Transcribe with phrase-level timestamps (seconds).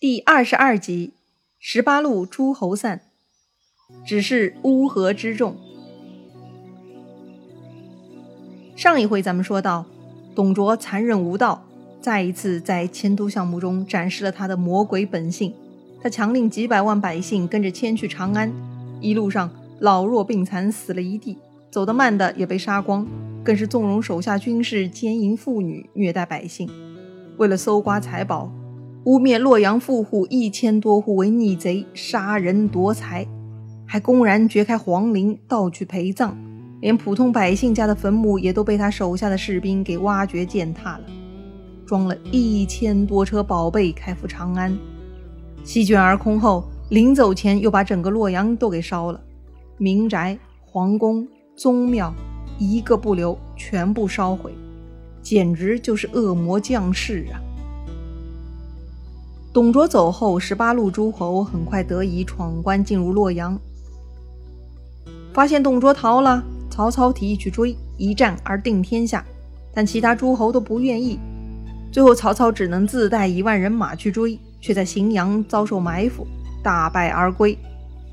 [0.00, 1.14] 第二十二集，
[1.58, 3.00] 十八路诸侯散，
[4.06, 5.56] 只是乌合之众。
[8.76, 9.86] 上一回咱们说到，
[10.36, 11.64] 董卓残忍无道，
[12.00, 15.52] 再一次在迁都项目中展示了他的魔鬼本性。
[16.00, 18.52] 他强令几百万百姓跟着迁去长安，
[19.00, 21.36] 一路上老弱病残死了一地，
[21.72, 23.04] 走得慢的也被杀光，
[23.42, 26.70] 更是纵容手下军士奸淫妇女，虐待百姓。
[27.36, 28.52] 为了搜刮财宝。
[29.08, 33.26] 污蔑洛阳富户一千多户为逆贼，杀人夺财，
[33.86, 36.36] 还公然掘开皇陵盗取陪葬，
[36.82, 41.04] 连普通百姓家的坟墓也都被他手下的士兵给挖掘践踏了。
[41.86, 44.76] 装了一千多车宝贝开赴长安，
[45.64, 49.18] 席卷而空后，临走前又把整个洛阳都给烧了，
[49.78, 52.12] 民宅、皇宫、宗庙
[52.58, 54.52] 一个不留，全部烧毁，
[55.22, 57.40] 简直就是恶魔降世啊！
[59.58, 63.58] 董卓走后，十八路诸侯很快得以闯关进入洛阳。
[65.32, 69.24] 发现董卓逃了，曹操提议去追，一战而定天下。
[69.74, 71.18] 但其他诸侯都不愿意。
[71.90, 76.24] 最后，曹操只能自带一万人马去追，却在荥阳遭受埋伏，
[76.62, 77.58] 大败而归，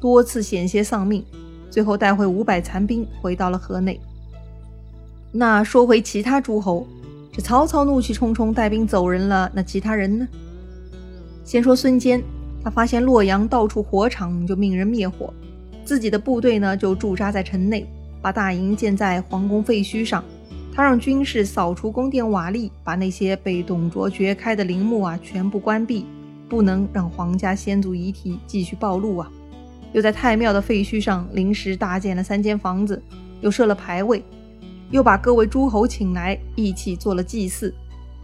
[0.01, 1.23] 多次险些丧命。
[1.69, 4.01] 最后带回五百残兵，回到了河内。
[5.31, 6.87] 那说回其他诸侯，
[7.31, 10.27] 这曹操怒气冲冲带兵走人了，那其他人呢？
[11.45, 12.23] 先说孙坚，
[12.63, 15.31] 他发现洛阳到处火场，就命人灭火，
[15.85, 17.85] 自己的部队呢就驻扎在城内，
[18.19, 20.23] 把大营建在皇宫废墟上。
[20.73, 26.07] 他让军士扫除宫殿瓦砾，把那些被董卓掘开的陵墓啊全部关闭，
[26.49, 29.31] 不能让皇家先祖遗体继续暴露啊。
[29.93, 32.99] 又在太庙的废墟上临时搭建了三间房子，
[33.41, 34.21] 又设了牌位，
[34.89, 37.71] 又把各位诸侯请来一起做了祭祀，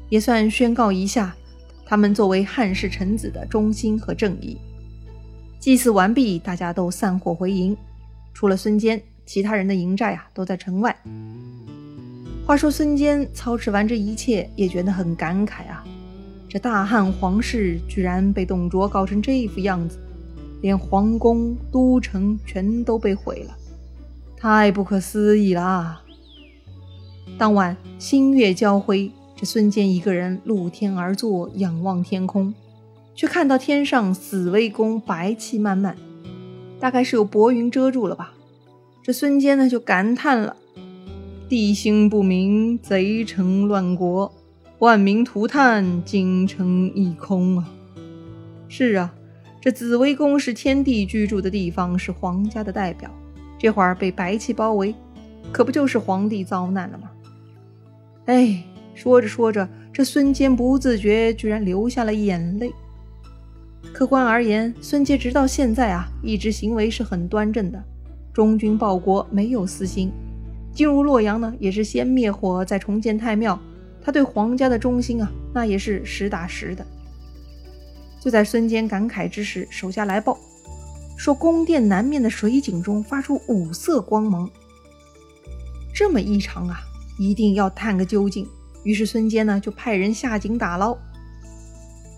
[0.10, 1.36] 也算宣告一下。
[1.92, 4.58] 他们作为汉室臣子的忠心和正义，
[5.60, 7.76] 祭祀完毕，大家都散伙回营。
[8.34, 10.96] 除了孙坚，其他人的营寨啊都在城外。
[12.46, 15.84] 话说孙坚操持完这一切，也觉得很感慨啊！
[16.48, 20.00] 这大汉皇室居然被董卓搞成这副样子，
[20.62, 23.58] 连皇宫、都城全都被毁了，
[24.38, 26.02] 太不可思议了！
[27.38, 29.12] 当晚星月交辉。
[29.42, 32.54] 这孙坚一个人露天而坐，仰望天空，
[33.16, 35.98] 却看到天上紫微宫白气漫漫，
[36.80, 38.36] 大概是有薄云遮住了吧。
[39.02, 40.56] 这孙坚呢就感叹了
[41.50, 44.32] ：“地星不明，贼臣乱国，
[44.78, 47.74] 万民涂炭，京城一空啊！”
[48.70, 49.12] 是啊，
[49.60, 53.10] 这紫微宫是天帝居住的地方，是皇家的代表，
[53.58, 54.94] 这会儿被白气包围，
[55.52, 57.10] 可不就是皇帝遭难了吗？
[58.26, 58.64] 哎。
[58.94, 62.72] 说着说着，这孙坚不自觉居然流下了眼泪。
[63.94, 67.84] 客观而言，孙坚直到现在啊，一直行为是很端正的，
[68.32, 70.12] 忠君报国，没有私心。
[70.74, 73.60] 进入洛阳呢，也是先灭火，再重建太庙。
[74.04, 76.86] 他对皇家的忠心啊，那也是实打实的。
[78.22, 80.38] 就在孙坚感慨之时，手下来报，
[81.18, 84.50] 说宫殿南面的水井中发出五色光芒。
[85.94, 86.80] 这么异常啊，
[87.20, 88.48] 一定要探个究竟。
[88.84, 90.98] 于是孙坚呢就派人下井打捞，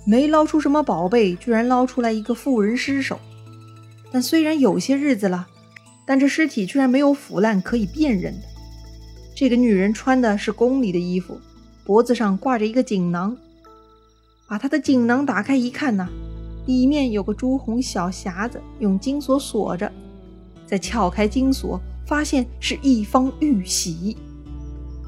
[0.06, 3.20] 没捞出什么宝贝，居然捞出来一个妇人尸首。
[4.12, 5.48] 但虽然有些日子了，
[6.06, 8.42] 但这尸体居然没有腐烂，可以辨认的。
[9.36, 11.40] 这个女人穿的是宫里的衣服，
[11.84, 13.36] 脖子上挂着一个锦囊。
[14.48, 16.08] 把她的锦囊打开一看呐，
[16.68, 19.92] 里面有个朱红小匣子，用金锁锁着。
[20.68, 24.16] 再撬开金锁，发现是一方玉玺。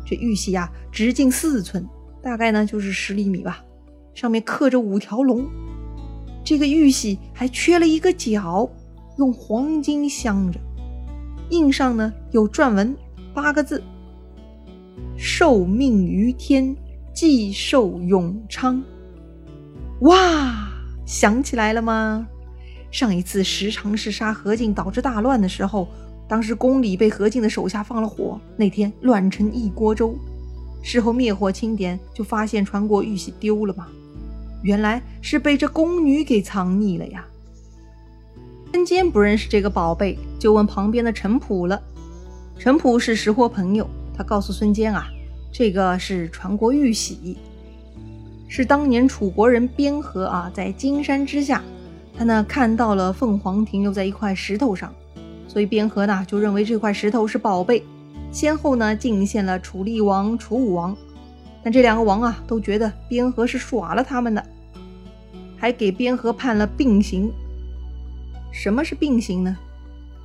[0.06, 1.84] 这玉玺呀，直径四寸，
[2.22, 3.64] 大概呢就是十厘米吧。
[4.14, 5.46] 上面刻着五条龙，
[6.44, 8.70] 这个玉玺还缺了一个角，
[9.18, 10.60] 用黄金镶着，
[11.50, 12.96] 印上呢有篆文
[13.34, 13.84] 八个字
[15.18, 16.76] ：“受命于天，
[17.14, 18.82] 既寿永昌。”
[20.02, 20.70] 哇，
[21.06, 22.28] 想起来了吗？
[22.92, 25.88] 上一次十常侍杀何进导致大乱的时候。
[26.28, 30.16] 当时宫里被何进的手下放了火，那天乱成一锅粥。
[30.82, 33.88] 事后灭火清点，就发现传国玉玺丢了吗？
[34.64, 37.26] 原来是被这宫女给藏匿了呀。
[38.72, 41.82] 孙坚不认识这个宝贝，就问旁边的陈普了。
[42.58, 45.08] 陈普是识货朋友，他告诉孙坚啊，
[45.52, 47.38] 这个是传国玉玺，
[48.48, 51.64] 是当年楚国人边河啊，在金山之下，
[52.18, 54.94] 他呢看到了凤凰停留在一块石头上。
[55.56, 57.82] 所以边河呢就认为这块石头是宝贝，
[58.30, 60.94] 先后呢进献了楚厉王、楚武王，
[61.64, 64.46] 但这两个王啊都觉得边河是耍了他们的。
[65.56, 67.32] 还给边河判了并刑。
[68.52, 69.56] 什么是并刑呢？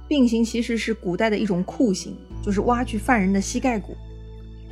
[0.09, 3.97] 并刑其实是古代的一种酷刑，就是挖去犯人的膝盖骨。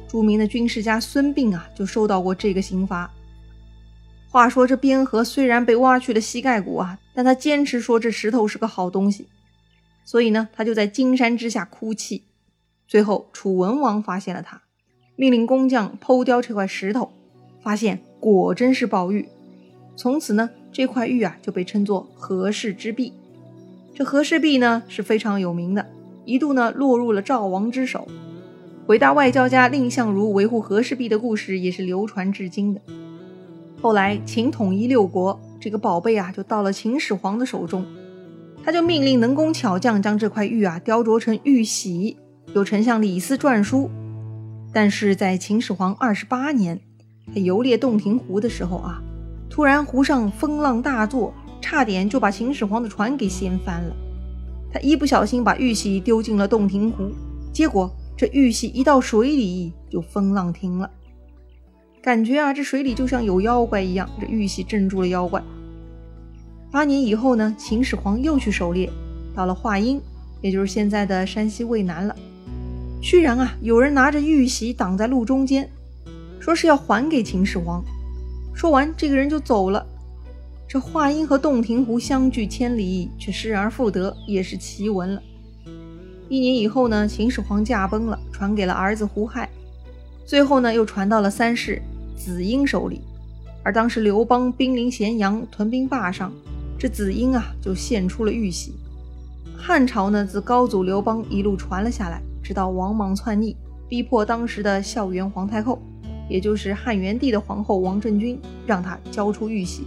[0.08, 3.08] 著名的军事家孙膑啊，就受到过这个刑罚。
[4.28, 9.28] 话说这边河虽然被挖去了膝盖骨啊，但他坚持说这石头是个好东西，
[10.08, 12.22] 所以呢，他就在金山之下哭泣。
[12.86, 14.62] 最后楚文王发现了他，
[15.16, 17.12] 命令工匠剖雕这块石头，
[17.60, 19.28] 发现果真是宝玉。
[19.96, 23.12] 从此呢，这块玉啊就被称作和氏之璧。
[23.94, 25.84] 这和氏璧呢是非常有名的，
[26.24, 28.08] 一度呢落入了赵王之手。
[28.86, 32.80] 伟大外交家蔺相如维护和氏璧的故事也是流传至今的。
[33.82, 37.84] 后来秦统一六国，这个宝贝啊就到了秦始皇的手中，
[38.68, 42.18] 他就命令能工巧匠将这块玉啊雕琢成玉玺，
[42.54, 43.88] 由丞相李斯撰书。
[44.74, 46.78] 但是在秦始皇二十八年，
[47.34, 49.02] 他游猎洞庭湖的时候啊，
[49.48, 51.32] 突然湖上风浪大作。
[51.62, 53.96] 差点就把秦始皇的船给掀翻了。
[54.70, 57.10] 他一不小心把玉玺丢进了洞庭湖，
[57.50, 60.90] 结果这玉玺一到水里就风浪停了。
[62.02, 64.06] 感觉啊，这水里就像有妖怪一样。
[64.20, 65.42] 这玉玺镇住了妖怪。
[66.70, 68.90] 八年以后呢，秦始皇又去狩猎，
[69.34, 69.98] 到了华阴，
[70.42, 72.14] 也就是现在的山西渭南了。
[73.00, 75.70] 居然啊，有人拿着玉玺挡在路中间，
[76.38, 77.82] 说是要还给秦始皇。
[78.54, 79.86] 说完，这个人就走了。
[80.68, 85.22] 这华阴和洞庭湖相距千里，却失而复得，也是奇闻了。
[86.28, 89.48] 一年以后呢，秦始皇驾崩了，传给了儿子胡亥。
[90.26, 91.80] 最后呢，又传到了三世
[92.14, 93.00] 子婴手里。
[93.62, 96.32] 而当时刘邦兵临咸阳，屯兵霸上，
[96.78, 98.74] 这子婴啊就献出了玉玺。
[99.56, 103.56] 汉朝呢，自高祖刘邦一路传了下来，直到王莽篡逆，
[103.88, 105.82] 逼迫当时的孝元皇太后，
[106.28, 109.82] 也就是汉元帝的皇后王政君，让他交出玉玺。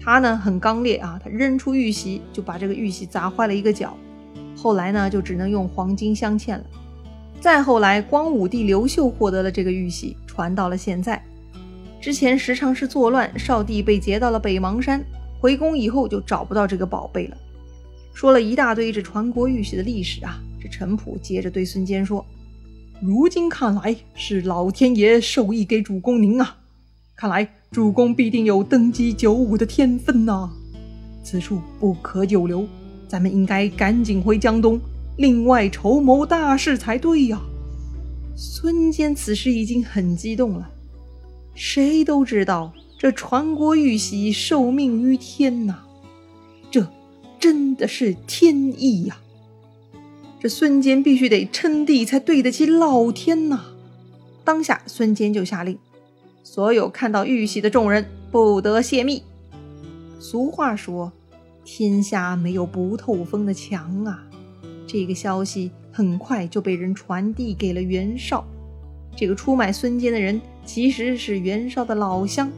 [0.00, 3.94] 他呢很刚烈啊，他扔出玉玺就把这个玉玺砸坏了一个角，
[4.56, 6.64] 后来呢就只能用黄金镶嵌了。
[7.40, 11.22] 再后来，光武帝刘秀获得了这个玉玺，传到了现在。
[12.00, 15.04] 之前时常是作乱，少帝被劫到了北邙山，
[15.40, 17.36] 回宫以后就找不到这个宝贝了。
[18.14, 22.24] 说了一大堆这传国玉玺的历史啊，这陈普接着对孙坚说
[23.00, 26.56] ：“如今看来是老天爷授意给主公您啊，
[27.16, 30.48] 看来。”主公必定有登基九五的天分呐，
[31.22, 32.66] 此处不可久留，
[33.06, 34.80] 咱们应该赶紧回江东，
[35.18, 37.38] 另外筹谋大事才对呀。
[38.34, 40.70] 孙坚此时已经很激动了，
[41.54, 45.78] 谁都知道这传国玉玺受命于天呐，
[46.68, 46.84] 这
[47.38, 49.18] 真的是天意呀。
[50.40, 53.66] 这孙坚必须得称帝才对得起老天呐。
[54.42, 55.78] 当下，孙坚就下令。
[56.42, 59.22] 所有看到玉玺的众人不得泄密。
[60.18, 61.12] 俗话说
[61.64, 64.24] ：“天下没有不透风的墙啊。”
[64.88, 68.44] 这个消息很快就被人传递给了袁绍。
[69.14, 72.50] 这个出卖孙坚的人其实是袁绍的老乡，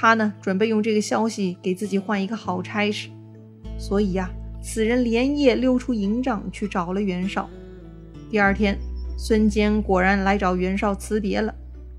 [0.00, 3.10] 他呢准备用这个消息给自己换一个好差事。
[3.78, 4.30] 所以呀，
[4.62, 7.46] 此人连夜溜出营帐去找了袁绍。
[8.30, 8.78] 第二天，
[9.18, 11.54] 孙坚果然来找袁绍辞别了。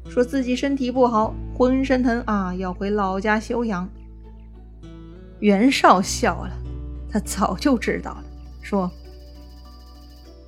[0.09, 3.87] 说自己身体不好，浑身疼啊，要回老家休养。
[5.39, 6.51] 袁绍笑了，
[7.11, 8.23] 他早就知道了，
[8.63, 8.91] 说：“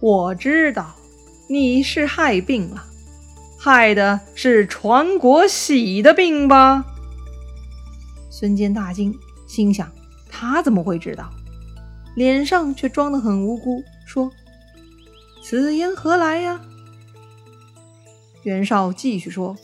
[0.02, 0.96] 我知道
[1.48, 2.84] 你是害病了，
[3.60, 6.86] 害的是传国玺的病吧？”
[8.36, 9.14] 孙坚大惊，
[9.46, 9.88] 心想：
[10.28, 11.30] 他怎么会知道？
[12.16, 14.32] 脸上却装得很无辜，说
[15.44, 16.60] ：“此言何来呀？”
[18.42, 19.56] 袁绍继续说：“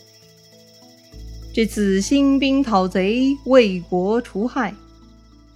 [1.51, 4.75] 这次兴兵讨贼，为国除害，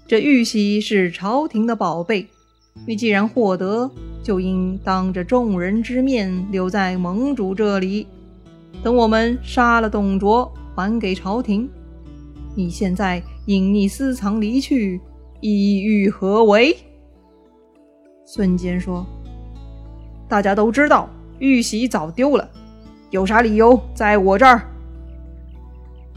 [0.08, 2.28] 这玉玺是朝廷的宝贝。
[2.88, 3.92] 你既然获得，
[4.24, 8.08] 就应当着众人之面留在盟主这里，
[8.82, 11.70] 等我们杀了董卓，还给朝廷。
[12.56, 15.00] 你现在隐匿私藏离去，
[15.42, 16.78] 意欲何为？”
[18.26, 19.06] 孙坚说
[20.28, 22.50] ：“大家都知道，玉玺早丢了。”
[23.12, 24.64] 有啥理由在我这儿？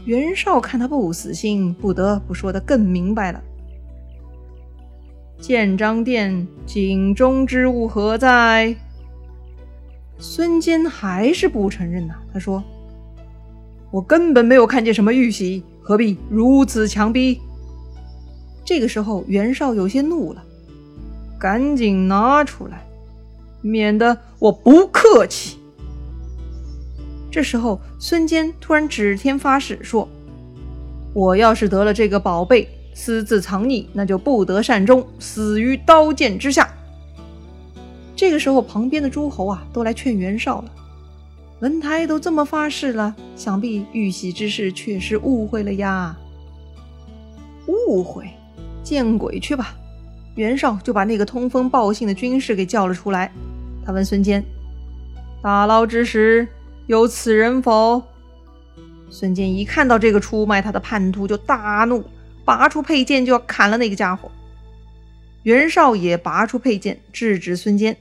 [0.05, 3.43] 袁绍看他不死心，不得不说的更明白了。
[5.39, 8.75] 建章殿井中之物何在？
[10.17, 12.15] 孙坚还是不承认呐。
[12.33, 12.63] 他说
[13.91, 17.39] ：“我根本没有看见什么玉玺，何必如此强逼？”
[18.65, 20.43] 这个时候，袁绍有些怒了，
[21.39, 22.85] 赶紧拿出来，
[23.61, 25.57] 免得我不客气。
[27.31, 30.05] 这时候，孙坚突然指天发誓说
[31.15, 36.69] ：“我要是得了这个宝贝，私自藏匿，那就不得善终，死于刀剑之下。
[38.13, 40.71] 这个时候，旁边的诸侯啊，都来劝袁绍了。
[41.59, 46.15] 文台都这么发誓了，想必玉玺之事确实误会了呀。
[47.67, 48.29] 误会，
[48.83, 49.75] 见鬼去吧！
[50.35, 53.31] 袁绍就把那个通风报信的军士给叫了出来。
[53.83, 54.43] 他问孙坚
[55.41, 56.47] ：“打捞之时，
[56.85, 58.03] 有此人否？”
[59.09, 62.03] 孙坚一看到这个出卖他的叛徒，就大怒，
[62.45, 64.29] 拔出佩剑就要砍了那个家伙。
[65.41, 67.97] 袁绍也拔出佩剑制止孙坚。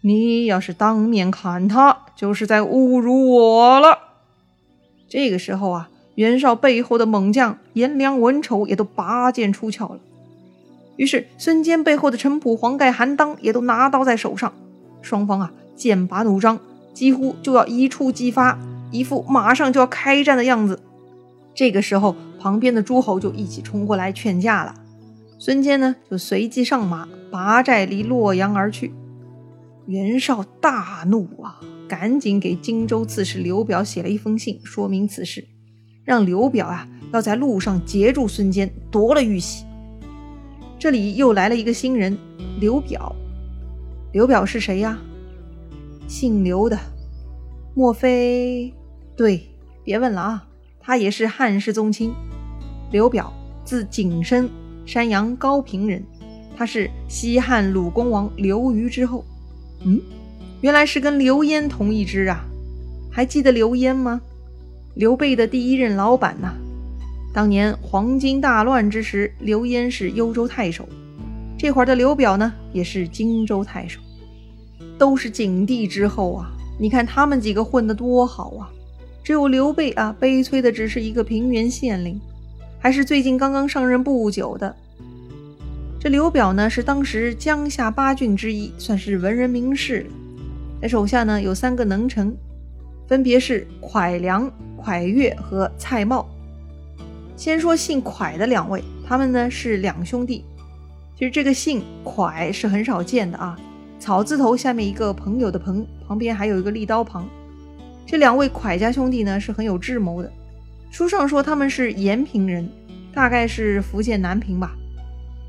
[0.00, 3.98] 你要是当面砍他，就是在侮辱我了。
[5.08, 10.00] 这个时候啊，袁绍背后的猛将颜良、文丑也都拔剑出鞘了。
[10.96, 14.52] 于是孙坚背后的陈普、黄盖、韩当也都拿刀在手上，
[15.00, 16.60] 双方啊剑拔弩张，
[16.92, 18.58] 几乎就要一触即发，
[18.90, 20.78] 一副马上就要开战的样子。
[21.54, 24.74] 这个时候，旁边的诸侯就一起冲过来劝架了。
[25.38, 28.92] 孙坚呢，就随即上马，拔寨离洛阳而去。
[29.86, 31.58] 袁绍大怒啊，
[31.90, 35.44] 赶紧给荆州刺史刘表写了一封信，说明此事，
[36.04, 39.64] 让刘表啊要在路上截住孙坚，夺了玉玺。
[40.78, 42.16] 这里又来了一个新人，
[42.60, 43.12] 刘表。
[44.12, 45.00] 刘表是谁呀？
[46.06, 46.78] 姓刘的，
[47.74, 48.72] 莫非？
[49.16, 49.48] 对，
[49.82, 52.12] 别问了啊，他也是汉室宗亲。
[52.92, 53.32] 刘表
[53.64, 54.48] 字景深，
[54.86, 56.04] 山阳高平人，
[56.56, 59.24] 他是西汉鲁公王刘虞之后。
[59.84, 60.00] 嗯，
[60.60, 62.44] 原来是跟刘焉同一支啊！
[63.10, 64.20] 还记得刘焉吗？
[64.94, 66.54] 刘备的第一任老板呐。
[67.32, 70.86] 当年黄巾大乱之时，刘焉是幽州太守，
[71.56, 74.00] 这会儿的刘表呢，也是荆州太守，
[74.98, 76.50] 都是景帝之后啊。
[76.78, 78.70] 你看他们几个混得多好啊！
[79.22, 82.20] 只有刘备啊，悲催的只是一个平原县令，
[82.78, 84.76] 还是最近刚刚上任不久的。
[85.98, 90.10] 这刘表呢，是当时江夏八郡之一，算是文人名士了。
[90.80, 92.34] 在手下呢，有三个能臣，
[93.06, 94.50] 分别是蒯良、
[94.82, 96.24] 蒯越和蔡瑁。
[97.36, 100.44] 先说姓蒯的两位，他们呢是两兄弟。
[101.16, 103.58] 其实这个姓蒯是很少见的啊，
[103.98, 107.28] 草字头下面一个朋友的朋，旁边还有一个立刀旁。
[108.06, 110.32] 这两位蒯家兄弟呢是很有智谋的。
[110.90, 112.68] 书上说他们是延平人，
[113.12, 114.74] 大概是福建南平吧。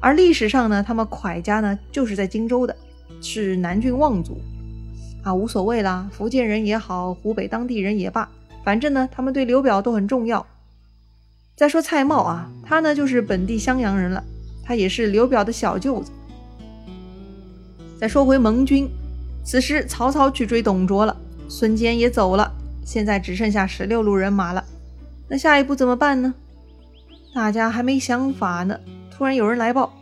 [0.01, 2.75] 而历史上呢，他们蒯家呢就是在荆州的，
[3.21, 4.41] 是南郡望族，
[5.23, 8.27] 啊，无所谓啦，福建人也好，湖北当地人也罢，
[8.63, 10.45] 反正呢，他们对刘表都很重要。
[11.55, 14.23] 再说蔡瑁啊，他呢就是本地襄阳人了，
[14.63, 16.11] 他也是刘表的小舅子。
[17.99, 18.89] 再说回盟军，
[19.43, 21.15] 此时曹操去追董卓了，
[21.47, 22.51] 孙坚也走了，
[22.83, 24.65] 现在只剩下十六路人马了，
[25.27, 26.33] 那下一步怎么办呢？
[27.35, 28.79] 大家还没想法呢。
[29.11, 29.93] 突然有人来报，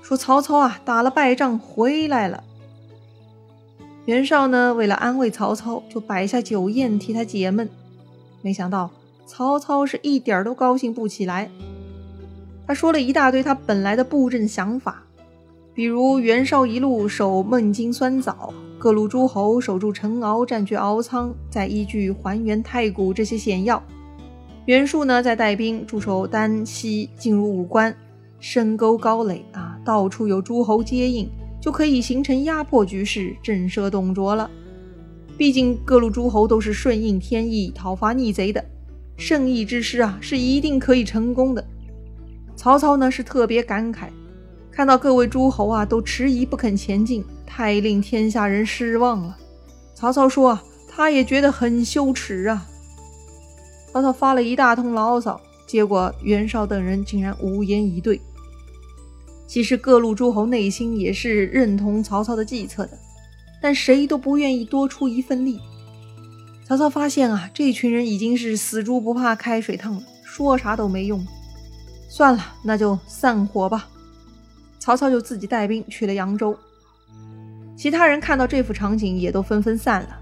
[0.00, 2.42] 说曹操啊打了败仗回来了。
[4.04, 7.68] 袁绍呢为了安慰曹操，就摆下酒宴替他解闷。
[8.40, 8.90] 没想到
[9.26, 11.48] 曹操是一点儿都高兴不起来。
[12.66, 15.02] 他说了一大堆他本来的布阵想法，
[15.74, 23.82] 比如袁绍一路守孟津酸枣，各路诸侯守住陈敖，占据敖仓，再依据还原太谷这些险要。
[24.66, 27.94] 袁术呢再带兵驻守丹西，进入武关。
[28.40, 31.28] 深沟高垒啊，到处有诸侯接应，
[31.62, 34.50] 就可以形成压迫局势，震慑董卓了。
[35.38, 38.62] 毕竟各路诸侯都是顺应天意、讨伐逆贼的，
[39.16, 41.64] 胜义之师啊，是一定可以成功的。
[42.56, 44.08] 曹操呢是特别感慨，
[44.72, 49.38] 看到各位诸侯啊都迟疑不肯前进，太令天下人失望了。
[49.94, 52.66] 曹操说啊，他也觉得很羞耻啊。
[53.92, 58.20] 曹操发了一大通牢骚，结果袁绍等人竟然无言以对。
[59.52, 62.98] 其实各路诸侯内心也是认同曹操的计策的，
[63.60, 65.60] 但谁都不愿意多出一份力。
[66.66, 71.22] 曹操发现啊，这群人已经是死猪不怕开水烫了，说啥都没用。
[72.08, 73.90] 算了，那就散伙吧。
[74.78, 76.56] 曹操就自己带兵去了扬州。
[77.76, 80.18] 其他人看到这幅场景，也都纷纷散了。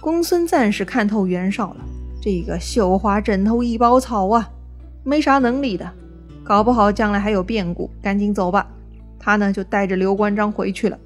[0.00, 1.84] 公孙瓒是看透袁绍了，
[2.22, 4.48] 这个绣花枕头一包草啊，
[5.02, 5.92] 没啥能力的。
[6.50, 8.66] 搞不好将来还有变故，赶紧走吧。
[9.20, 10.98] 他呢就带着刘关张回去了。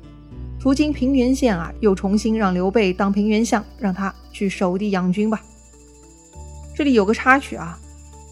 [0.59, 5.39] 如今平原县啊，又重新让刘备当平原相，让他去守地养军吧。
[6.75, 7.79] 这里有个插曲啊，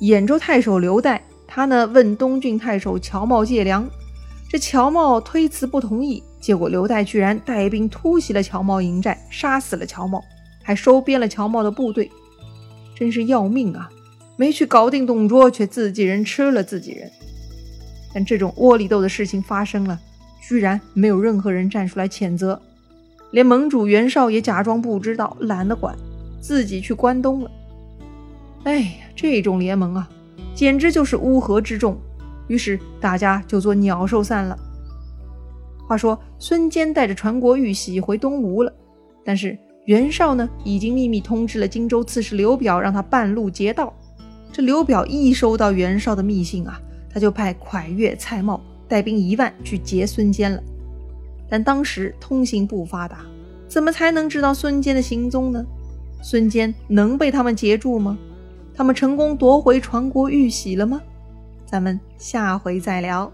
[0.00, 3.86] 兖州太守刘岱，他呢问东郡太守乔瑁借粮，
[4.48, 10.18] 这乔瑁推辞不同意，结果刘岱居然带兵突袭了乔瑁营寨，杀死了乔瑁，
[10.62, 12.10] 还收编了乔瑁的部队，
[12.96, 13.90] 真是要命啊！
[14.42, 17.08] 没去搞定董卓，却自己人吃了自己人。
[18.12, 19.96] 但这种窝里斗的事情发生了，
[20.40, 22.60] 居然没有任何人站出来谴责，
[23.30, 25.96] 连盟主袁绍也假装不知道，懒得管，
[26.40, 27.50] 自己去关东了。
[28.64, 30.10] 哎呀，这种联盟啊，
[30.56, 31.96] 简直就是乌合之众。
[32.48, 34.58] 于是大家就做鸟兽散了。
[35.86, 38.74] 话说孙坚带着传国玉玺回东吴了，
[39.24, 43.94] 但是袁绍呢，已经秘密通知了荆州刺史刘表，让他半路劫道。
[44.52, 46.78] 这刘表一收到袁绍的密信啊，
[47.12, 50.62] 他就派蒯越、蔡瑁带兵一万去截孙坚了。
[51.48, 53.24] 但当时通信不发达，
[53.66, 55.64] 怎么才能知道孙坚的行踪呢？
[56.22, 58.18] 孙坚能被他们截住吗？
[58.74, 61.00] 他们成功夺回传国玉玺了吗？
[61.64, 63.32] 咱们下回再聊。